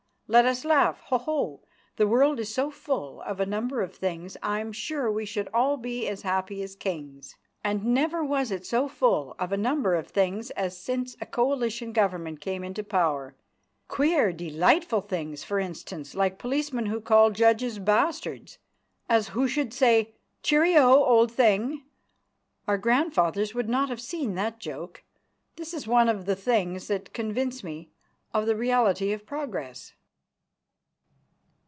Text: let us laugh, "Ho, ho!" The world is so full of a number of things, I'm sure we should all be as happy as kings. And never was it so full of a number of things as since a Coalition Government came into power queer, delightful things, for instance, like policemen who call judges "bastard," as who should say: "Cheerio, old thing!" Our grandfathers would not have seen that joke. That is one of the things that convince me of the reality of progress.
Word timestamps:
let 0.33 0.45
us 0.45 0.63
laugh, 0.63 1.01
"Ho, 1.07 1.17
ho!" 1.17 1.61
The 1.97 2.07
world 2.07 2.39
is 2.39 2.53
so 2.53 2.71
full 2.71 3.21
of 3.23 3.41
a 3.41 3.45
number 3.45 3.81
of 3.81 3.93
things, 3.93 4.37
I'm 4.41 4.71
sure 4.71 5.11
we 5.11 5.25
should 5.25 5.49
all 5.53 5.75
be 5.75 6.07
as 6.07 6.21
happy 6.21 6.63
as 6.63 6.73
kings. 6.73 7.35
And 7.65 7.83
never 7.87 8.23
was 8.23 8.49
it 8.49 8.65
so 8.65 8.87
full 8.87 9.35
of 9.37 9.51
a 9.51 9.57
number 9.57 9.93
of 9.93 10.07
things 10.07 10.49
as 10.51 10.77
since 10.79 11.17
a 11.19 11.25
Coalition 11.25 11.91
Government 11.91 12.39
came 12.39 12.63
into 12.63 12.81
power 12.81 13.35
queer, 13.89 14.31
delightful 14.31 15.01
things, 15.01 15.43
for 15.43 15.59
instance, 15.59 16.15
like 16.15 16.37
policemen 16.39 16.85
who 16.85 17.01
call 17.01 17.31
judges 17.31 17.77
"bastard," 17.77 18.55
as 19.09 19.27
who 19.35 19.49
should 19.49 19.73
say: 19.73 20.13
"Cheerio, 20.43 21.03
old 21.03 21.29
thing!" 21.33 21.83
Our 22.69 22.77
grandfathers 22.77 23.53
would 23.53 23.67
not 23.67 23.89
have 23.89 23.99
seen 23.99 24.35
that 24.35 24.59
joke. 24.61 25.03
That 25.57 25.73
is 25.73 25.87
one 25.87 26.07
of 26.07 26.23
the 26.25 26.37
things 26.37 26.87
that 26.87 27.11
convince 27.11 27.65
me 27.65 27.89
of 28.33 28.45
the 28.45 28.55
reality 28.55 29.11
of 29.11 29.25
progress. 29.25 29.91